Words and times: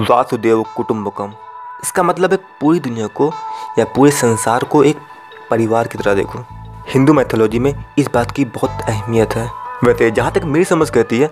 वासुदेव 0.00 0.62
कुटुम्बकम। 0.76 1.32
इसका 1.84 2.02
मतलब 2.02 2.32
है 2.32 2.36
पूरी 2.60 2.80
दुनिया 2.80 3.06
को 3.06 3.30
या 3.78 3.84
पूरे 3.84 4.10
संसार 4.10 4.64
को 4.64 4.82
एक 4.84 4.98
परिवार 5.50 5.88
की 5.88 5.98
तरह 5.98 6.14
देखो। 6.14 6.38
हिंदू 6.88 7.12
मैथोलॉजी 7.12 7.58
में 7.58 7.72
इस 7.98 8.08
बात 8.14 8.30
की 8.30 8.44
बहुत 8.44 8.70
अहमियत 8.70 9.34
है। 9.34 9.50
वैसे 9.84 10.10
जहाँ 10.10 10.32
तक 10.32 10.44
मेरी 10.44 10.64
समझ 10.64 10.90
कहती 10.90 11.18
है, 11.18 11.28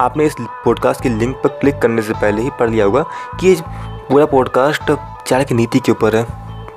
आपने 0.00 0.26
इस 0.26 0.34
पॉडकास्ट 0.40 1.02
के 1.02 1.08
लिंक 1.08 1.36
पर 1.36 1.48
क्लिक 1.50 1.78
करने 1.78 2.02
से 2.02 2.12
पहले 2.12 2.42
ही 2.42 2.50
पढ़ 2.50 2.70
लिया 2.70 2.84
होगा 2.84 3.04
कि 3.40 3.48
ये 3.48 3.62
पूरा 4.08 4.26
पॉडकास्ट 4.26 4.92
चाणक्य 5.26 5.54
नीति 5.54 5.80
के 5.80 5.92
ऊपर 5.92 6.16
है। 6.16 6.26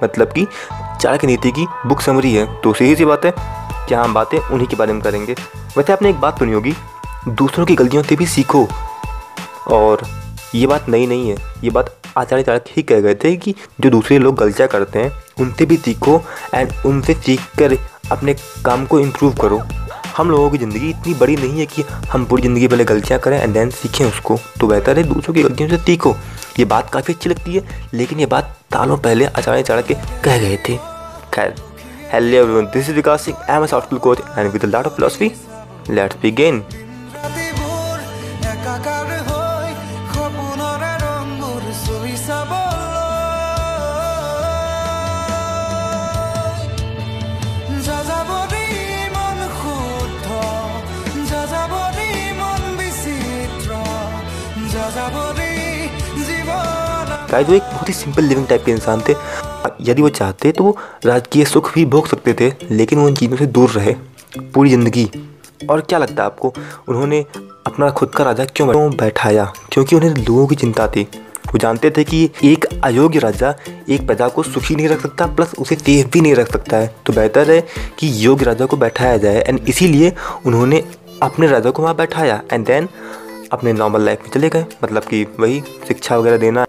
मतलब 0.04 0.32
कि 0.32 0.48
चाणक्य 1.02 1.28
नीति 1.28 1.52
की 1.52 1.68
बुक 1.86 2.02
समरी 2.02 2.34
है। 2.34 2.46
तो 2.62 2.74
सही 2.74 2.96
सी 2.96 3.06
बात 3.06 3.26
है 3.26 3.34
क्या 3.88 4.04
हम 4.04 4.14
बातें 4.14 4.40
उन्हीं 4.40 4.68
के 4.68 4.76
बारे 4.76 4.94
में 4.94 5.02
करेंगे। 5.02 5.36
वैसे 5.78 5.94
आपने 5.94 6.10
एक 6.10 6.20
बात 6.22 6.40
सुनी 6.40 6.54
होगी, 6.54 6.76
दूसरों 7.28 7.66
की 7.66 7.76
गलतियों 7.76 8.04
से 8.04 8.16
भी 8.16 8.26
सीखो। 8.26 8.68
और 9.68 10.02
ये 10.56 10.68
बात 10.68 10.88
नई 10.90 11.06
नहीं 11.08 11.30
है। 11.30 11.36
ये 11.64 11.70
बात 11.70 11.96
आचार्य 12.18 12.44
चाणक्य 12.44 12.74
ही 12.76 12.82
कह 12.84 13.00
गए 13.02 13.16
थे 13.24 13.36
कि 13.36 13.54
जो 13.82 13.90
दूसरे 13.90 14.18
लोग 14.20 14.36
गलतियाँ 14.36 14.68
करते 14.70 15.00
हैं, 15.00 15.12
उनसे 15.40 15.66
भी 15.66 15.78
सीखो 15.78 16.22
एंड 16.54 16.72
उनसे 16.86 17.14
सीख 17.16 17.42
कर 17.60 17.78
अपने 18.12 18.34
काम 18.66 18.86
को 18.86 19.00
इम्प्रूव 19.00 19.34
करो। 19.42 19.62
हम 20.18 20.30
लोगों 20.32 20.50
की 20.50 20.58
ज़िंदगी 20.58 20.90
इतनी 20.90 21.14
बड़ी 21.14 21.36
नहीं 21.36 21.60
है 21.60 21.66
कि 21.66 21.82
हम 22.12 22.26
पूरी 22.26 22.42
ज़िंदगी 22.42 22.68
पहले 22.68 22.86
गलतियाँ 22.86 23.20
करें 23.20 23.40
एंड 23.40 23.54
देन 23.54 23.70
सीखें 23.72 24.06
उसको। 24.06 24.38
तो 24.60 24.68
बेहतर 24.68 24.98
है 24.98 25.04
दूसरों 25.04 25.34
की 25.36 25.44
गलतियों 25.44 25.70
से 25.70 25.78
सीखो। 25.78 26.16
ये 26.60 26.66
बात 26.66 26.90
काफ़ी 26.90 27.14
अच्छी 27.14 27.30
लगती 27.30 27.56
है, 27.56 27.64
लेकिन 27.94 28.20
ये 28.20 28.26
बात 28.28 28.56
सालों 28.74 28.98
पहले 29.00 29.26
आचार्य 29.28 29.64
चाणक्य 29.64 30.02
कह 30.24 30.38
गए 30.40 30.58
थे। 30.70 30.78
खैर 31.34 31.56
hello 32.12 32.38
everyone 32.38 32.66
this 32.74 32.90
is 32.90 32.96
Vikas 32.96 33.22
Singh 33.22 33.38
I 33.40 33.56
am 33.56 33.64
a 33.64 33.68
soft 33.68 33.94
coach 34.00 34.22
and 34.38 34.52
with 34.52 34.66
lot 34.66 34.86
of 34.86 34.96
philosophy 34.96 35.32
let's 35.90 36.18
begin 36.22 36.64
शायद 57.30 57.48
वो 57.50 57.54
एक 57.56 57.62
बहुत 57.64 57.90
ही 57.90 57.94
सिंपल 57.94 58.24
लिविंग 58.24 58.48
टाइप 58.48 58.64
के 58.66 58.72
इंसान 58.72 59.02
थे। 59.02 59.14
यदि 59.82 60.02
वो 60.02 60.10
चाहते 60.10 60.52
तो 60.52 60.64
वो 60.64 60.78
राजकीय 61.06 61.46
सुख 61.46 61.74
भी 61.74 61.86
भोग 61.86 62.08
सकते 62.08 62.34
थे, 62.34 62.52
लेकिन 62.72 63.00
वो 63.00 63.06
उन 63.06 63.16
चीज़ों 63.16 63.38
से 63.38 63.46
दूर 63.48 63.70
रहे, 63.70 63.96
पूरी 64.54 64.70
ज़िंदगी। 64.70 65.10
और 65.70 65.82
क्या 65.82 66.00
लगता 66.00 66.24
है 66.24 66.26
आपको, 66.26 66.54
उन्होंने 66.90 67.26
अपना 67.68 67.90
खुद 67.90 68.10
का 68.10 68.24
राजा 68.24 68.46
क्यों 68.46 68.68
क्यों 68.68 68.90
बैठाया? 68.92 69.46
क्योंकि 69.72 69.96
उन्हें 69.96 70.10
लोगों 70.10 70.48
की 70.48 70.56
चिंता 70.56 70.88
थी। 70.88 71.04
वो 71.46 71.58
जानते 71.58 71.92
थे 71.92 72.04
कि 72.04 72.30
एक 72.44 72.66
अयोग्य 72.84 73.20
राजा 73.20 73.54
एक 73.90 74.06
प्रजा 74.08 74.28
को 74.28 74.44
सुखी 74.44 74.76
नहीं 74.76 74.88
रख 74.88 75.02
सकता, 75.02 75.26
प्लस 75.26 75.54
उसे 75.60 75.76
तेज 75.76 76.06
भी 76.06 76.22
नहीं 76.22 76.36
रख 76.36 76.52
सकता 76.52 76.78
है। 76.78 76.96
तो 77.06 77.14
बेहतर 77.14 77.52
है 77.52 77.62
कि 78.00 78.12
योग्य 78.26 78.46
राजा 78.46 78.66
को 78.66 78.78
बैठाया 78.78 79.18
जाए। 79.18 79.42
एंड 79.42 79.60
इसीलिए 79.68 80.14
उन्होंने 80.46 80.84
अपने 81.24 81.48
राजा 81.48 81.72
को 81.72 81.82
वहाँ 81.82 81.96
बैठाया। 81.96 82.42
एंड 82.52 82.66
देन 82.66 82.90
अपने 83.54 83.74
नॉर्मल 83.74 84.02
लाइफ 84.02 84.22
में 84.24 84.30
चले 84.32 84.50
गए। 84.50 84.66
मतलब 84.84 85.04
कि 85.04 85.24
वही 85.40 85.62
शिक्षा 85.88 86.18
वगैरह 86.18 86.38
देना। 86.38 86.66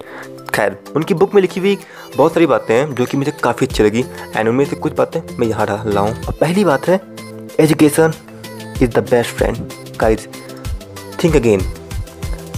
खैर, 0.54 0.76
उनकी 0.96 1.14
बुक 1.14 1.34
में 1.34 1.40
लिखी 1.42 1.60
हुई 1.60 1.76
बहुत 2.16 2.34
सारी 2.34 2.46
बातें 2.46 2.74
हैं, 2.74 2.94
जो 2.94 3.04
कि 3.04 3.16
मुझे 3.16 3.32
काफ़ी 3.42 3.66
अच्छी 3.66 3.82
लगी। 3.82 4.04
एंड 4.36 4.48
उनमें 4.48 4.64
से 4.64 4.76
कुछ 4.76 4.92
बातें 4.96 5.20
मैं 5.38 5.46
यहाँ 5.46 5.66
डाल 5.66 5.88
रहा 5.88 6.02
और 6.02 6.36
पहली 6.40 6.64
बात 6.64 6.88
है 6.88 7.00
education 7.60 8.12
is 8.82 8.90
the 8.90 8.98
best 9.10 9.30
friend 9.30 9.56
guys 10.00 10.26
think 11.22 11.36
again 11.36 11.60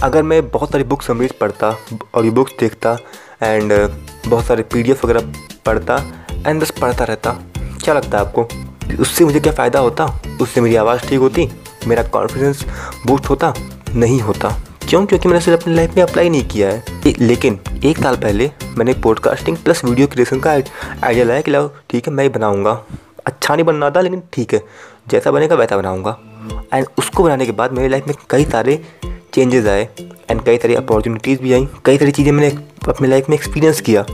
अगर 0.03 0.23
मैं 0.23 0.41
बहुत 0.49 0.71
सारी 0.71 0.83
बुक 0.83 1.01
समरीज 1.01 1.31
पढ़ता 1.31 1.75
और 2.13 2.25
ये 2.25 2.31
बुक्स 2.31 2.53
देखता 2.59 2.97
एंड 3.43 3.73
बहुत 4.27 4.45
सारे 4.45 4.63
पीडीएफ 4.63 5.05
वगैरह 5.05 5.33
पढ़ता 5.65 5.95
एंड 6.47 6.61
बस 6.61 6.71
पढ़ता 6.71 7.03
रहता, 7.03 7.31
क्या 7.83 7.93
लगता 7.93 8.17
है 8.17 8.25
आपको? 8.25 8.47
उससे 9.01 9.25
मुझे 9.25 9.39
क्या 9.39 9.53
फ़ायदा 9.53 9.79
होता? 9.79 10.05
उससे 10.41 10.61
मेरी 10.61 10.75
आवाज़ 10.75 11.07
ठीक 11.09 11.19
होती? 11.19 11.49
मेरा 11.87 12.03
कॉन्फिडेंस 12.03 12.65
बूस्ट 13.07 13.29
होता? 13.29 13.53
नहीं 13.95 14.19
होता। 14.21 14.49
क्यों? 14.89 15.05
क्योंकि 15.05 15.27
मैंने 15.27 15.41
सिर्फ़ 15.41 15.61
अपनी 15.61 15.73
लाइफ 15.75 15.95
में 15.95 16.03
अप्लाई 16.03 16.29
नहीं 16.29 16.47
किया 16.47 16.69
है। 16.69 17.13
लेकिन 17.19 17.59
एक 17.85 17.97
साल 17.97 18.15
पहले 18.15 18.49
मैंने 18.77 18.93
पॉडकास्टिंग 19.03 19.57
प्लस 19.57 19.83
वीडियो 19.85 20.07
क्रिएशन 20.07 20.39
का 20.39 20.51
आइडिया 20.51 21.25
लाया 21.25 21.41
कि 21.41 21.51
लाओ, 21.51 21.69
ठीक 21.89 22.07
है, 22.07 22.13
मैं 22.13 22.23
ही 22.23 22.29
बनाऊँगा। 22.29 22.71
अच्छा 23.25 23.55
नहीं 23.55 23.65
बनना 23.65 23.89
था, 23.89 24.01
लेकिन 24.01 24.23
ठीक 24.33 24.53
है। 24.53 24.61
जैसा 25.09 25.31
बनेगा, 25.31 25.55
वैसा 25.55 25.77
बनाऊँगा। 25.77 26.17
एंड 26.73 26.85
उसको 26.97 27.23
बनाने 27.23 27.45
के 27.45 27.51
बाद 27.51 27.71
मेरी 27.71 27.89
लाइफ 27.89 28.07
में 28.07 28.15
कई 28.29 28.45
सारे 28.45 28.81
चेंजेस 29.33 29.65
आए। 29.65 29.87
एंड 30.31 30.41
कई 30.41 30.57
सारी 30.57 30.75
अपॉर्चुनिटीज़ 30.75 31.41
भी 31.41 31.53
आई। 31.53 31.67
कई 31.85 31.97
सारी 31.97 32.11
चीज़ें 32.11 32.31
मैंने 32.31 32.49
अपनी 32.87 33.07
लाइफ 33.07 33.29
में 33.29 33.37
एक्सपीरियंस 33.37 33.81
किया। 33.81 34.05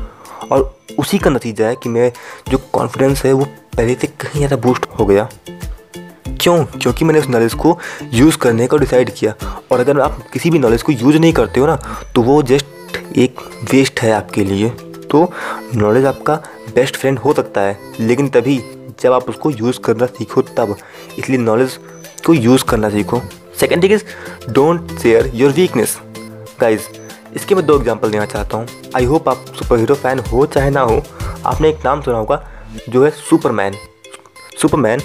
और 0.52 0.74
उसी 1.00 1.18
का 1.18 1.30
नतीजा 1.30 1.68
है 1.68 1.76
कि 1.76 1.90
मैं 1.90 2.12
जो 2.50 2.58
कॉन्फिडेंस 2.74 3.24
है, 3.26 3.34
वो 3.34 3.46
पहले 3.78 3.96
से 3.96 4.08
कहीं 4.08 4.38
ज़्यादा 4.38 4.56
बूस्ट 4.58 4.86
हो 5.00 5.06
गया। 5.06 5.28
क्यों? 6.46 6.64
क्योंकि 6.66 7.06
मैंने 7.06 7.20
उस 7.20 7.28
नॉलेज 7.28 7.54
को 7.54 7.78
यूज़ 8.14 8.38
करने 8.38 8.66
का 8.68 8.78
डिसाइड 8.78 9.10
किया। 9.14 9.34
और 9.72 9.80
अगर 9.80 10.00
आप 10.00 10.18
किसी 10.34 10.50
भी 10.50 10.60
नॉलेज 10.60 10.82
को 10.84 10.92
यूज़ 10.92 11.18
नहीं 11.18 11.32
करते 11.34 11.60
हो 11.60 11.68
ना 11.68 11.76
तो 12.16 12.22
वो 12.24 12.42
जस्ट 12.44 13.18
एक 13.18 13.40
वेस्ट 13.72 14.00
है 14.02 14.12
आपके 14.14 14.44
लिए। 14.44 14.70
तो 15.12 15.32
नॉलेज 15.76 16.06
आपका 16.06 16.36
बेस्ट 16.76 16.96
फ्रेंड 16.96 17.20
हो 17.20 17.34
सकता 17.34 17.62
है, 17.62 17.78
लेकिन 18.00 18.30
तभी 18.30 18.58
जब 19.02 19.14
आप 19.14 19.30
उसको 19.30 19.52
यूज़ 19.52 19.80
करना 19.86 20.06
सीखो, 20.08 20.42
तब। 20.42 20.76
इसलिए 21.20 21.40
नॉलेज 21.40 21.80
को 22.26 22.34
यूज़ 22.34 22.64
करना 22.64 22.90
सीखो। 22.90 23.22
Second 23.60 23.84
thing 23.84 23.94
is 23.94 24.04
don't 24.50 24.98
share 25.00 25.32
your 25.36 25.52
weakness 25.52 25.98
guys 26.62 26.82
इसके 27.36 27.56
मैं 27.56 27.66
दो 27.66 27.80
एग्ज़ाम्पल 27.80 28.12
देना 28.12 28.26
चाहता 28.28 28.58
हूँ। 28.58 28.68
आई 28.96 29.06
होप 29.06 29.30
आप 29.30 29.46
सुपर 29.60 29.80
हीरो 29.80 29.96
फ़ैन 29.96 30.20
हो 30.32 30.46
चाहे 30.46 30.70
ना 30.70 30.82
हो, 30.82 31.02
आपने 31.46 31.70
एक 31.70 31.86
नाम 31.86 32.02
सुना 32.02 32.18
होगा, 32.18 32.44
जो 32.90 33.04
है 33.06 33.12
सुपरमैन 33.12 33.76
सुपरमैन 34.62 35.02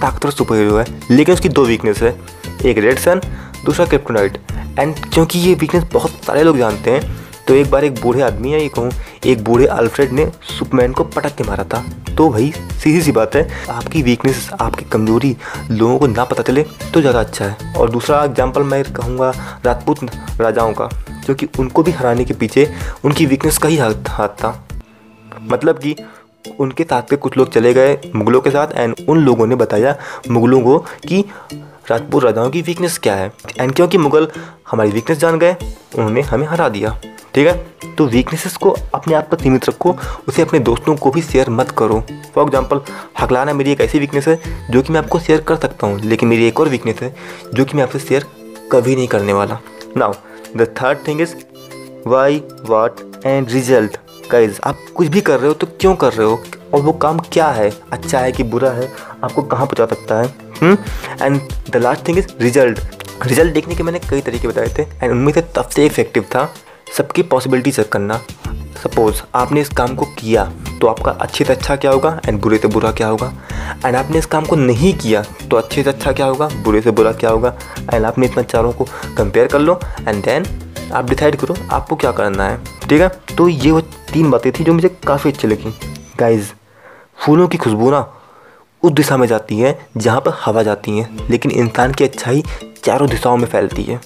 ताकतवर 0.00 0.30
सुपर 0.30 0.56
हीरो 0.56 0.76
है, 0.76 0.84
लेकिन 1.10 1.34
उसकी 1.34 1.48
दो 1.50 1.64
वीकनेस 1.66 2.02
है। 2.02 2.16
एक 2.66 2.78
रेड 2.78 2.98
सन 2.98 3.20
दूसरा 3.64 3.86
क्रिप्टोनाइट 3.86 4.38
एंड 4.78 4.94
क्योंकि 5.04 5.38
ये 5.38 5.54
वीकनेस 5.54 5.84
बहुत 5.92 6.24
सारे 6.24 6.42
लोग 6.42 6.58
जानते 6.58 6.90
हैं 6.90 7.16
तो 7.46 7.54
एक 7.54 7.70
बार 7.70 7.84
एक 7.84 8.00
बूढ़े 8.00 8.20
आदमी 8.22 8.50
है 8.52 8.60
ये 8.62 8.68
कहूँ 8.68 8.90
एक 9.26 9.42
बूढ़े 9.44 9.66
अल्फ्रेड 9.66 10.10
ने 10.12 10.26
सुपरमैन 10.48 10.92
को 10.92 11.04
पटक 11.06 11.34
के 11.36 11.44
मारा 11.44 11.64
था। 11.64 11.82
तो 12.16 12.28
भाई, 12.30 12.50
सीधी 12.74 13.00
सी 13.02 13.12
बात 13.12 13.36
है, 13.36 13.48
आपकी 13.70 14.02
वीकनेस 14.02 14.48
आपकी 14.52 14.84
कमज़ोरी 14.84 15.36
लोगों 15.70 15.98
को 15.98 16.06
ना 16.06 16.24
पता 16.24 16.42
चले 16.42 16.62
तो 16.94 17.00
ज़्यादा 17.00 17.20
अच्छा 17.20 17.44
है। 17.44 17.72
और 17.74 17.90
दूसरा 17.90 18.22
एग्ज़ाम्पल 18.24 18.62
मैं 18.64 18.82
कहूँगा 18.84 19.30
राजपूत 19.64 20.04
राजाओं 20.40 20.72
का 20.72 20.88
क्योंकि 21.24 21.48
उनको 21.58 21.82
भी 21.82 21.92
हराने 21.92 22.24
के 22.24 22.34
पीछे 22.34 22.70
उनकी 23.04 23.26
वीकनेस 23.26 23.58
का 23.58 23.68
ही 23.68 23.76
हाथ 23.76 24.28
था। 24.34 24.54
मतलब 25.42 25.78
कि 25.78 25.94
उनके 26.44 26.84
साथ 26.84 27.02
पे 27.02 27.16
कुछ 27.16 27.36
लोग 27.36 27.52
चले 27.52 27.72
गए 27.74 27.98
मुगलों 28.14 28.40
के 28.40 28.50
साथ 28.50 28.72
एंड 28.74 28.94
उन 29.08 29.18
लोगों 29.18 29.46
ने 29.46 29.54
बताया 29.54 29.96
मुगलों 30.30 30.60
को 30.60 30.78
कि 31.08 31.24
राजपूत 31.90 32.24
राजाओं 32.24 32.50
की 32.50 32.62
वीकनेस 32.62 32.98
क्या 32.98 33.14
है 33.14 33.32
एंड 33.60 33.74
क्योंकि 33.74 33.98
मुगल 33.98 34.28
हमारी 34.70 34.90
वीकनेस 34.90 35.18
जान 35.18 35.38
गए, 35.38 35.56
उन्होंने 35.94 36.20
हमें 36.22 36.46
हरा 36.46 36.68
दिया। 36.68 36.90
ठीक 37.34 37.46
है? 37.46 37.54
तो 37.96 38.06
वीकनेसेस 38.06 38.56
को 38.56 38.70
अपने 38.94 39.14
आप 39.14 39.28
पर 39.30 39.38
सीमित 39.38 39.68
रखो, 39.68 39.96
उसे 40.28 40.42
अपने 40.42 40.58
दोस्तों 40.60 40.94
को 40.96 41.10
भी 41.10 41.22
शेयर 41.22 41.50
मत 41.50 41.70
करो। 41.78 42.00
फॉर 42.34 42.44
एग्ज़ाम्पल 42.44 42.80
हकलाना 43.20 43.52
मेरी 43.52 43.72
एक 43.72 43.80
ऐसी 43.80 43.98
वीकनेस 43.98 44.28
है 44.28 44.38
जो 44.70 44.82
कि 44.82 44.92
मैं 44.92 45.00
आपको 45.00 45.18
शेयर 45.18 45.40
कर 45.40 45.56
सकता 45.56 45.86
हूँ, 45.86 46.00
लेकिन 46.00 46.28
मेरी 46.28 46.46
एक 46.48 46.60
और 46.60 46.68
वीकनेस 46.68 47.02
है 47.02 47.14
जो 47.54 47.64
कि 47.64 47.76
मैं 47.76 47.82
आपसे 47.82 47.98
शेयर 47.98 48.26
कभी 48.72 48.96
नहीं 48.96 49.08
करने 49.08 49.32
वाला। 49.32 49.58
Now 49.96 50.12
the 50.56 50.74
third 50.82 51.06
thing 51.08 51.20
is 51.20 51.34
why 52.06 52.42
what 52.64 53.00
and 53.26 53.50
result 53.50 53.98
guys 54.32 54.58
आप 54.64 54.78
कुछ 54.96 55.08
भी 55.08 55.20
कर 55.20 55.38
रहे 55.38 55.48
हो 55.48 55.54
तो 55.54 55.66
क्यों 55.80 55.94
कर 55.96 56.12
रहे 56.12 56.26
हो? 56.26 56.40
और 56.74 56.80
वो 56.80 56.92
काम 56.92 57.18
क्या 57.32 57.46
है? 57.48 57.70
अच्छा 57.92 58.18
है 58.18 58.32
कि 58.32 58.42
बुरा 58.44 58.70
है? 58.70 58.88
आपको 59.24 59.42
कहाँ 59.42 59.66
पहुँचा 59.66 59.86
सकता 59.86 60.20
है? 60.20 60.26
And 61.22 61.40
the 61.70 61.76
last 61.76 62.06
thing 62.08 62.18
is 62.18 62.26
result 62.40 62.80
result 63.26 63.54
देखने 63.54 63.74
के 63.74 63.82
मैंने 63.82 63.98
कई 63.98 64.20
तरीके 64.20 64.48
बताए 64.48 64.68
थे 64.68 64.82
एंड 64.82 65.10
उनमें 65.10 65.32
से 65.32 65.40
सबसे 65.56 65.86
इफ़ेक्टिव 65.86 66.22
था 66.34 66.48
सबकी 66.96 67.22
पॉसिबिलिटी 67.24 67.70
चेक 67.70 67.88
करना. 67.92 68.20
सपोज़ 68.82 69.22
आपने 69.34 69.60
इस 69.60 69.68
काम 69.68 69.94
को 69.94 70.04
किया 70.18 70.44
तो 70.80 70.86
आपका 70.86 71.10
अच्छे 71.10 71.44
से 71.44 71.52
अच्छा 71.52 71.76
क्या 71.76 71.90
होगा 71.90 72.20
एंड 72.26 72.40
बुरे 72.40 72.58
से 72.58 72.68
बुरा 72.68 72.92
क्या 72.92 73.08
होगा? 73.08 73.32
एंड 73.86 73.96
आपने 73.96 74.18
इस 74.18 74.26
काम 74.26 74.44
को 74.44 74.56
नहीं 74.56 74.92
किया 74.98 75.22
तो 75.50 75.56
अच्छे 75.56 75.82
से 75.82 75.90
अच्छा 75.90 76.12
क्या 76.12 76.26
होगा, 76.26 76.48
बुरे 76.64 76.80
से 76.80 76.90
बुरा 76.90 77.12
क्या 77.12 77.30
होगा? 77.30 77.54
एंड 77.94 78.04
आपने 78.04 78.26
इतना 78.26 78.42
चारों 78.44 78.72
को 78.72 78.86
कंपेयर 79.16 79.46
कर 79.46 79.58
लो 79.58 79.80
एंड 80.08 80.24
देन 80.24 80.44
आप 80.92 81.08
डिसाइड 81.10 81.36
करो, 81.36 81.56
आपको 81.70 81.96
क्या 81.96 82.12
करना 82.12 82.44
है, 82.44 82.58
ठीक 82.88 83.00
है? 83.00 83.08
तो 83.36 83.48
ये 83.48 83.70
वो 83.70 83.80
तीन 84.12 84.30
बातें 84.30 84.52
थी 84.52 84.64
जो 84.64 84.72
मुझे 84.72 84.88
काफ़ी 85.06 85.30
अच्छी 85.30 85.48
लगी। 85.48 85.74
गाइज़ 86.18 86.52
फूलों 87.16 87.48
की 87.48 87.56
खुशबू 87.56 87.90
ना 87.90 88.06
उस 88.82 88.92
दिशा 88.92 89.16
में 89.16 89.26
जाती 89.26 89.58
है, 89.58 89.78
जहाँ 89.96 90.20
पर 90.20 90.32
हवा 90.44 90.62
जाती 90.62 90.98
है, 90.98 91.08
लेकिन 91.30 91.50
इंसान 91.50 91.92
की 91.92 92.04
अच्छाई 92.04 92.42
चारों 92.84 93.08
दिशाओं 93.08 93.36
में 93.36 93.46
फैलती 93.46 93.82
है। 93.82 94.00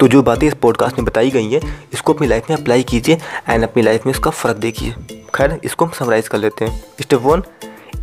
तो 0.00 0.08
जो 0.08 0.22
बातें 0.22 0.46
इस 0.46 0.54
पॉडकास्ट 0.54 0.98
में 0.98 1.04
बताई 1.04 1.30
गई 1.30 1.50
हैं, 1.50 1.60
इसको 1.92 2.12
अपनी 2.12 2.26
लाइफ 2.26 2.50
में 2.50 2.56
अप्लाई 2.56 2.82
कीजिए 2.82 3.18
एंड 3.48 3.64
अपनी 3.64 3.82
लाइफ 3.82 4.06
में 4.06 4.12
इसका 4.12 4.30
फ़र्क 4.30 4.56
देखिए। 4.56 4.94
खैर, 5.34 5.58
इसको 5.64 5.84
हम 5.84 5.92
समराइज़ 5.98 6.28
कर 6.28 6.38
लेते 6.38 6.64
हैं। 6.64 6.82
Step 7.00 7.20
one 7.22 7.42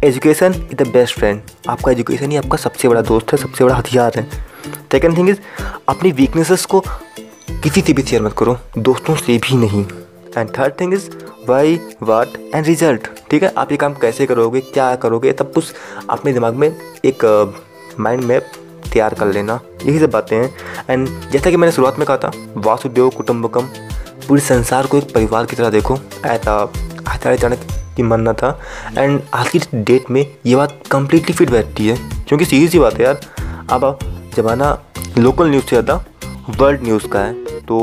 education 0.03 0.53
is 0.71 0.75
the 0.75 0.87
best 0.87 1.15
friend 1.15 1.41
आपका 1.69 1.91
एजुकेशन 1.91 2.31
ही 2.31 2.37
आपका 2.37 2.57
सबसे 2.57 2.87
बड़ा 2.87 3.01
दोस्त 3.01 3.31
है, 3.31 3.37
सबसे 3.37 3.63
बड़ा 3.63 3.75
हथियार 3.75 4.13
है। 4.15 4.27
सेकेंड 4.91 5.17
थिंग 5.17 5.29
इज़ 5.29 5.37
अपनी 5.89 6.11
वीकनेसेस 6.11 6.65
को 6.65 6.83
किसी 7.63 7.81
से 7.81 7.93
भी 7.93 8.03
शेयर 8.03 8.21
मत 8.21 8.33
करो, 8.37 8.57
दोस्तों 8.77 9.15
से 9.15 9.37
भी 9.37 9.55
नहीं। 9.57 9.83
And 10.37 10.49
third 10.57 10.73
thing 10.79 10.93
is 10.93 11.09
why 11.49 11.79
what 12.03 12.27
and 12.55 12.65
result 12.65 13.07
ठीक 13.31 13.43
है? 13.43 13.51
आप 13.57 13.71
ये 13.71 13.77
काम 13.77 13.93
कैसे 13.93 14.25
करोगे, 14.25 14.61
क्या 14.61 14.95
करोगे 14.95 15.31
तब 15.31 15.51
कुछ 15.53 15.73
अपने 16.09 16.33
दिमाग 16.33 16.53
में 16.53 16.67
एक 17.05 17.23
माइंड 17.99 18.23
मैप 18.23 18.51
तैयार 18.93 19.13
कर 19.13 19.27
लेना। 19.27 19.59
यही 19.85 19.99
सब 19.99 20.09
बातें 20.11 20.35
हैं। 20.37 20.53
एंड 20.89 21.07
जैसा 21.31 21.51
कि 21.51 21.57
मैंने 21.57 21.71
शुरुआत 21.71 21.99
में 21.99 22.05
कहा 22.07 22.17
था, 22.17 22.31
वासुदेव 22.57 23.09
कुटुम्बकम, 23.09 23.67
पूरे 24.27 24.41
संसार 24.41 24.87
को 24.87 24.97
एक 24.97 25.13
परिवार 25.13 25.45
की 25.45 25.55
तरह 25.55 25.69
देखो। 25.69 25.97
ऐसा 26.25 26.57
आचार्य 27.07 27.37
चाणक्य 27.37 27.81
की 27.95 28.03
मानना 28.03 28.33
था। 28.33 28.59
एंड 28.97 29.21
आज 29.33 29.49
की 29.49 29.59
डेट 29.75 30.09
में 30.11 30.25
ये 30.45 30.55
बात 30.55 30.79
कम्प्लीटली 30.91 31.33
फिट 31.33 31.49
बैठती 31.49 31.87
है। 31.87 31.97
क्योंकि 32.27 32.45
सीधी 32.45 32.67
सी 32.67 32.79
बात 32.79 32.93
है 32.93 33.05
यार, 33.05 33.19
अब 33.69 33.97
ज़माना 34.35 34.77
लोकल 35.17 35.49
न्यूज़ 35.49 35.63
से 35.63 35.69
ज़्यादा 35.69 36.03
वर्ल्ड 36.49 36.83
न्यूज़ 36.83 37.07
का 37.07 37.19
है। 37.19 37.42
तो 37.67 37.79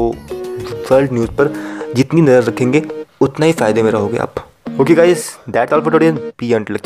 वर्ल्ड 0.91 1.13
न्यूज़ 1.13 1.31
पर 1.39 1.53
जितनी 1.97 2.21
नज़र 2.21 2.43
रखेंगे, 2.43 2.83
उतना 3.21 3.47
ही 3.47 3.53
फ़ायदे 3.53 3.83
में 3.83 3.91
रहोगे 3.91 4.19
आप। 4.19 4.35
Okay 4.81 4.95
guys 4.95 5.25
that 5.49 5.73
all 5.73 5.81
for 5.81 5.93
today 5.93 6.11
be 6.13 6.53
until 6.53 6.77